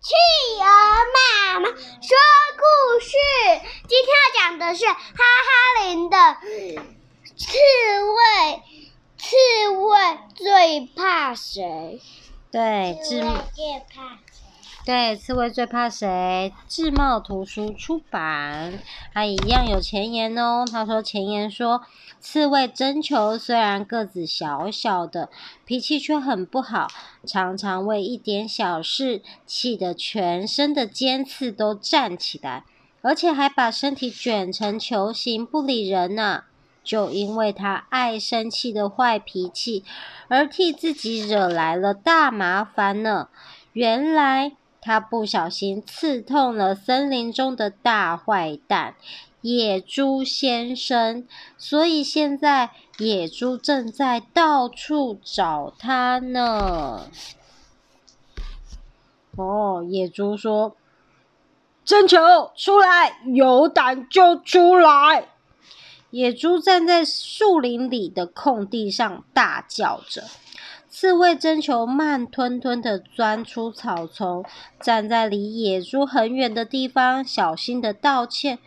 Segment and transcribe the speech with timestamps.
[0.00, 0.12] 企
[0.60, 0.64] 鹅
[1.14, 3.10] 妈妈说故事，
[3.88, 6.16] 今天要讲的是哈哈林的
[7.36, 7.48] 刺
[8.02, 8.62] 猬。
[9.16, 12.02] 刺猬最怕谁？
[12.52, 14.33] 对，刺猬最怕谁？
[14.84, 16.52] 对，刺猬最怕谁？
[16.68, 18.80] 智茂图书出版，
[19.14, 20.62] 它一样有前言哦。
[20.70, 21.80] 他说前言说，
[22.20, 25.30] 刺猬征求虽然个子小小的，
[25.64, 26.88] 脾气却很不好，
[27.24, 32.64] 常常为一点小事气得全身的尖刺都站起来，
[33.00, 36.44] 而且还把身体卷成球形不理人呢。
[36.82, 39.82] 就因为他爱生气的坏脾气，
[40.28, 43.28] 而替自己惹来了大麻烦呢。
[43.72, 44.52] 原来。
[44.84, 48.96] 他不小心刺痛了森林中的大坏蛋
[49.40, 51.26] 野猪先生，
[51.56, 57.08] 所以现在野猪正在到处找他呢。
[59.36, 60.76] 哦，野猪说
[61.82, 62.18] ：“征求
[62.54, 65.28] 出来，有胆就出来。”
[66.10, 70.24] 野猪站在树林里的空地上大叫着。
[70.96, 74.44] 刺猬征求慢吞吞地钻出草丛，
[74.80, 78.60] 站在离野猪很远的地方，小心地道歉：“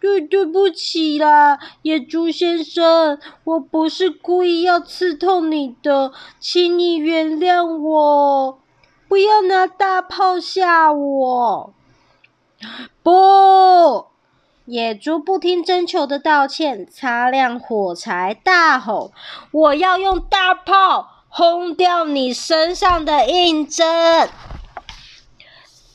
[0.00, 6.10] 对，对不起啦，野猪先生，我不是故意要刺痛你的，
[6.40, 8.58] 请你原谅我，
[9.06, 11.72] 不要拿大炮吓我。”
[13.04, 14.06] 不，
[14.64, 19.12] 野猪不听征求的道歉，擦亮火柴，大吼
[19.54, 24.28] ：“我要用大炮！”轰掉你身上的印针！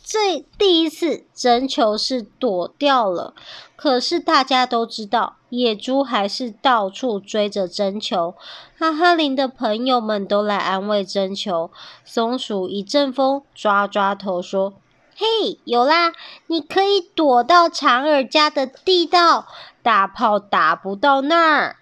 [0.02, 3.33] 这第一次征求是躲掉了，
[3.75, 8.33] 可是大家都知道，野猪还是到处追着征求。
[8.78, 11.69] 哈哈林的朋友们都来安慰征求。
[12.06, 14.73] 松鼠一阵风抓抓头说
[15.17, 16.13] ：“嘿，有啦，
[16.47, 19.47] 你可以躲到长耳家的地道，
[19.83, 21.75] 大炮打不到那儿。”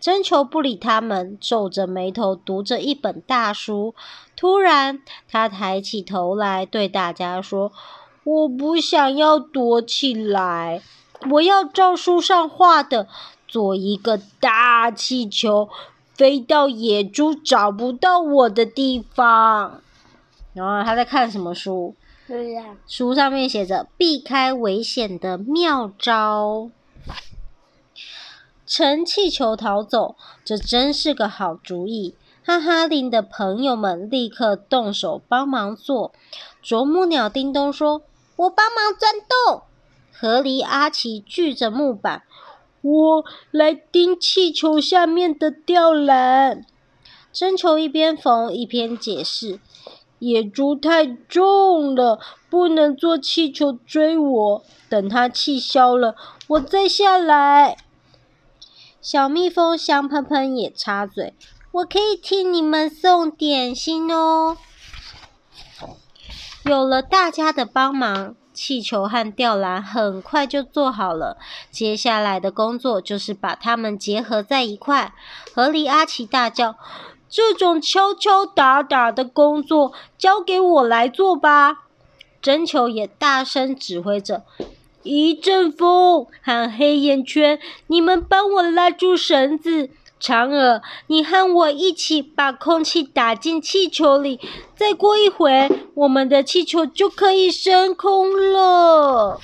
[0.00, 3.94] 征求不理他们，皱着眉头读着一本大书。
[4.34, 7.70] 突然，他抬起头来，对大家说
[8.24, 10.80] ：“我不想要躲起来，
[11.30, 13.06] 我要照书上画的
[13.46, 15.68] 做一个大气球，
[16.14, 19.82] 飞到野猪找不到我的地方。”
[20.54, 21.94] 然后他在看什么书？
[22.26, 26.70] 对呀，书上面写着“避开危险的妙招”。
[28.70, 30.14] 乘气球逃走，
[30.44, 32.14] 这真是个好主意！
[32.44, 36.12] 哈哈林的朋友们立刻动手帮忙做。
[36.62, 38.02] 啄木鸟叮咚说
[38.36, 39.62] ：“我帮忙钻洞。”
[40.16, 42.22] 河狸阿奇锯着木板
[42.80, 46.64] ：“我来钉气球下面的吊篮。”
[47.34, 49.58] 征求一边缝一边解释
[50.20, 54.62] ：“野猪太重了，不能坐气球追我。
[54.88, 56.14] 等它气消了，
[56.46, 57.76] 我再下来。”
[59.00, 61.32] 小蜜蜂香喷喷也插嘴
[61.72, 64.58] ：“我可以替你们送点心哦。”
[66.66, 71.38] 有了大家的帮忙，气球和吊篮很快就做好了。
[71.70, 75.14] 接下来的工作就是把它们结合在一块。
[75.54, 76.76] 河狸阿奇大叫
[77.30, 81.84] ：“这种敲敲打打的工作交给我来做吧！”
[82.42, 84.44] 征求也大声指挥着。
[85.02, 89.90] 一阵风和黑眼圈，你们帮我拉住绳子。
[90.18, 94.38] 长耳，你和我一起把空气打进气球里。
[94.76, 99.40] 再过一会，我们的气球就可以升空了。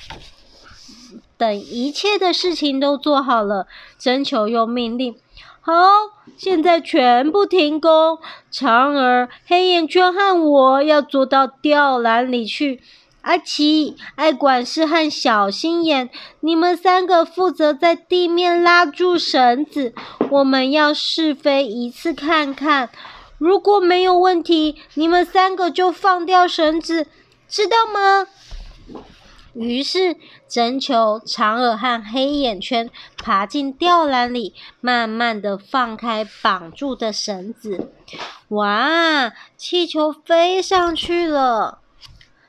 [1.38, 3.66] 等一切的事情都做好了，
[3.98, 5.14] 征求又命令：
[5.62, 5.72] 好，
[6.36, 8.18] 现在全部停工。
[8.50, 12.82] 长耳、黑眼圈和我要坐到吊篮里去。
[13.26, 19.92] 阿奇、爱管事和小心眼，你们三个负责在地面拉住绳子。
[20.30, 22.88] 我们要试飞一次看看，
[23.38, 27.08] 如果没有问题，你们三个就放掉绳子，
[27.48, 28.28] 知道吗？
[29.54, 30.16] 于是，
[30.48, 37.90] 征求长耳和黑眼圈爬进吊篮里，慢慢地放开绑住的绳子。
[38.50, 41.80] 哇，气球飞上去了！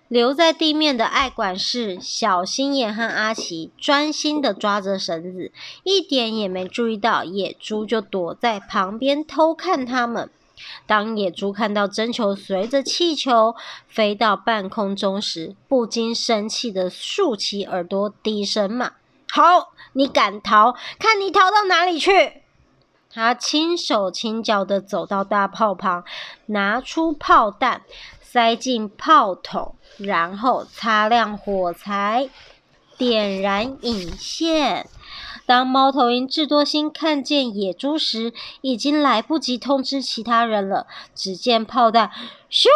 [0.07, 5.51] 留在地面的爱管事、小心眼和阿奇专心地抓着绳子，
[5.83, 10.29] 一点也没注意到野猪就躲在旁边偷看他们。
[10.87, 13.55] 当野猪看到针球随着气球
[13.87, 18.93] 飞到半空中时，不禁生气地竖起耳朵，低声骂
[19.29, 20.73] ：“好，你敢逃？
[20.97, 22.41] 看你逃到哪里去！”
[23.13, 26.03] 他轻手轻脚地走到大炮旁，
[26.47, 27.81] 拿出炮弹，
[28.29, 32.29] 塞进炮筒，然后擦亮火柴，
[32.97, 34.85] 点燃引线。
[35.45, 40.87] 当猫头鹰智多星看见野猪时，已经来不及通知其他人了。
[41.15, 42.11] 只见炮弹
[42.51, 42.67] 咻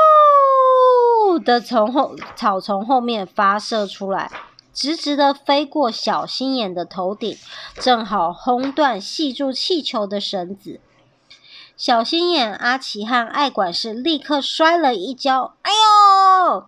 [1.44, 4.32] 的从后草丛后面发射出来，
[4.74, 7.38] 直直的飞过小心眼的头顶，
[7.76, 10.80] 正好轰断系住气球的绳子。
[11.82, 16.66] 小心眼阿奇和爱管事立刻摔了一跤，哎呦！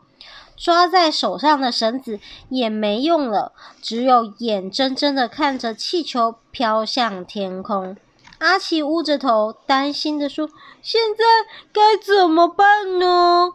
[0.57, 2.19] 抓在手上的绳子
[2.49, 7.95] 也没用了，只有眼睁睁的看着气球飘向天空。
[8.39, 10.49] 阿奇捂着头，担心的说
[10.81, 11.23] ：“现在
[11.71, 13.51] 该怎么办呢？”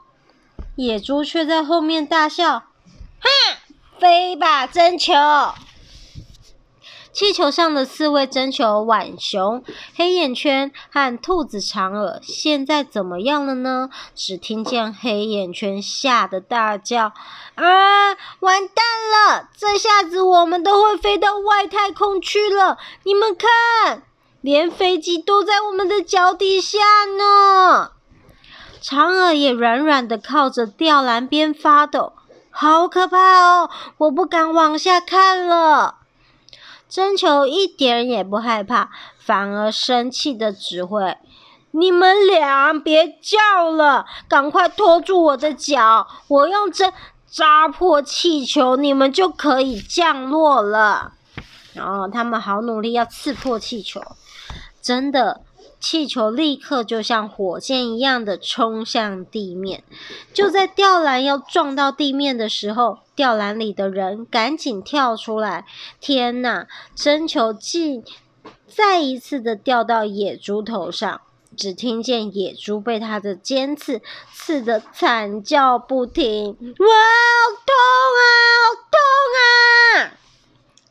[0.78, 2.66] 野猪却在后面大笑
[3.18, 3.28] ：“哼，
[3.98, 5.12] 飞吧，真球！”
[7.12, 9.64] 气球上的四位征求浣熊、
[9.96, 13.90] 黑眼圈和兔子长耳，现在怎么样了呢？
[14.14, 17.12] 只听见黑眼圈吓得大叫
[17.56, 19.48] ：“啊，完蛋了！
[19.56, 22.78] 这下子我们都会飞到外太空去了！
[23.02, 24.02] 你们看，
[24.40, 26.78] 连飞机都在我们的脚底下
[27.16, 27.92] 呢！”
[28.80, 32.12] 长耳也软软的靠着吊篮边发抖，
[32.50, 33.70] 好可怕哦！
[33.98, 35.97] 我不敢往下看了。
[36.88, 41.16] 征求一点也不害怕，反而生气的指挥
[41.72, 46.92] ：“你们俩别叫了，赶快拖住我的脚，我用针
[47.26, 51.12] 扎破气球，你们就可以降落了。”
[51.74, 54.00] 然后，他们好努力要刺破气球，
[54.80, 55.42] 真的。
[55.80, 59.84] 气球立刻就像火箭一样的冲向地面。
[60.32, 65.64] 就在吊篮要撞到地面的时候，吊篮里的人赶紧跳出来。
[66.00, 66.66] 天哪！
[66.94, 68.04] 征求竟
[68.66, 71.20] 再一次的掉到野猪头上，
[71.56, 74.02] 只听见野猪被它的尖刺
[74.32, 76.48] 刺得惨叫不停。
[76.50, 77.74] 哇，好痛
[78.18, 78.22] 啊！
[78.64, 78.98] 好痛
[79.96, 80.27] 啊！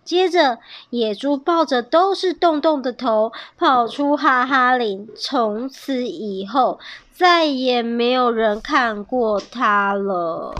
[0.07, 0.59] 接着，
[0.89, 6.79] 野猪抱着都是洞洞的头跑出哈哈林，从此以后
[7.11, 10.55] 再也没有人看过它了。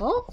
[0.00, 0.26] 哦，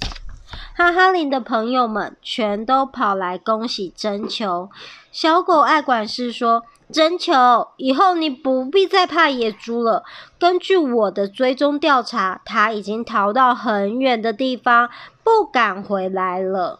[0.76, 4.72] 哈哈林的朋友们全都跑来恭喜征求。
[5.12, 10.04] 小狗爱管事说：“征求，以后你不必再怕野猪了。
[10.40, 14.90] 根据我的追踪调查，它已经逃到很远的地方，
[15.24, 16.80] 不敢回来了。”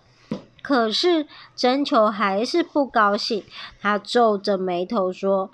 [0.62, 1.26] 可是
[1.56, 3.44] 征求还是不高兴，
[3.82, 5.50] 他皱着眉头说：“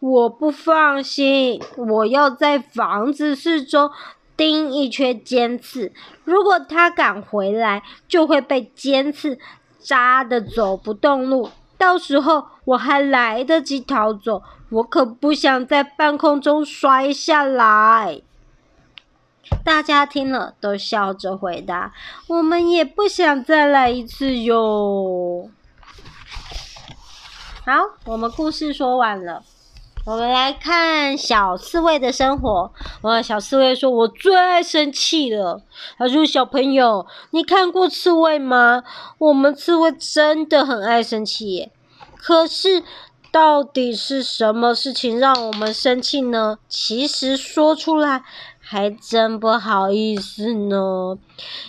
[0.00, 3.90] 我不放心，我要在房子四周
[4.36, 5.92] 钉一圈尖刺。
[6.24, 9.38] 如果他敢回来，就会被尖刺
[9.78, 11.50] 扎得走不动路。
[11.78, 18.22] 到时候我还来得及逃走，我可不想在半空中摔下来。”
[19.64, 21.92] 大家听了都笑着回答
[22.28, 25.50] ：“我们也不想再来一次哟。”
[27.66, 27.72] 好，
[28.04, 29.42] 我们故事说完了，
[30.04, 32.72] 我们来看小刺猬的生活。
[33.02, 35.60] 哇，小刺猬说：“我最爱生气了。”
[35.98, 38.84] 他说：“小朋友，你看过刺猬吗？
[39.18, 41.72] 我们刺猬真的很爱生气耶。
[42.16, 42.84] 可是，
[43.32, 46.58] 到底是什么事情让我们生气呢？
[46.68, 48.22] 其实说出来。”
[48.68, 51.16] 还真不好意思呢，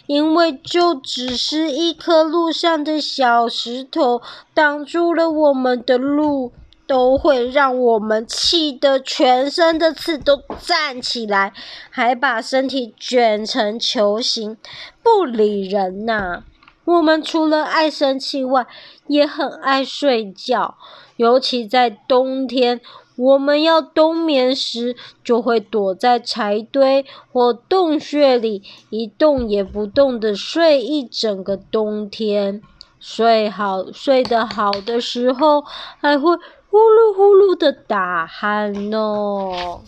[0.08, 4.20] 因为就只是一颗路上的小石头
[4.56, 6.52] 挡住了我们的路，
[6.88, 11.54] 都会让我们气得全身的刺都站起来，
[11.92, 14.58] 还把身体卷成球形，
[15.04, 16.44] 不理人呐、
[16.84, 18.66] 我们除了爱生气外，
[19.06, 20.76] 也很爱睡觉，
[21.18, 22.82] 尤其在冬天。
[23.18, 32.62] 我们要冬眠时，就会躲在柴堆或洞穴里，一动也不动的睡一整个冬天。
[33.00, 35.64] 睡好睡得好的时候，
[36.00, 36.36] 还会
[36.70, 39.82] 呼噜呼噜的打鼾呢。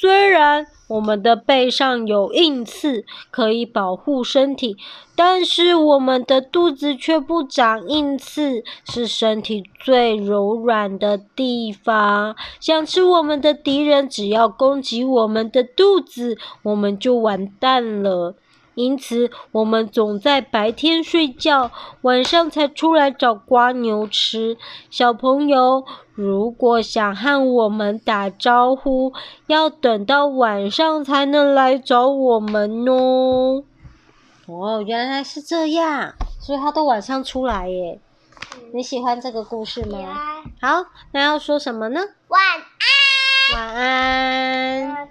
[0.00, 4.76] 虽然我们的背上有硬刺，可以保护身体，
[5.16, 12.36] 但是我们的肚子却不长硬刺，是身体最柔软的地方。
[12.60, 18.36] 想吃我们的敌人，只要攻击我们的肚子，我们就完蛋了。
[18.78, 24.56] 因此，我们总在白天睡觉，晚上才出来找瓜牛吃。
[24.88, 29.12] 小朋友，如果想和我们打招呼，
[29.48, 33.64] 要等到晚上才能来找我们哦。
[34.46, 37.98] 哦，原来是这样，所以他都晚上出来耶。
[38.72, 39.98] 你喜欢这个故事吗？
[40.60, 42.00] 好，那要说什么呢？
[42.28, 43.56] 晚安。
[43.56, 45.08] 晚安。